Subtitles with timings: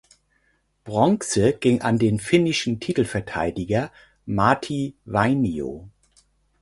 [0.83, 3.91] Bronze ging an den finnischen Titelverteidiger
[4.25, 5.89] Martti Vainio.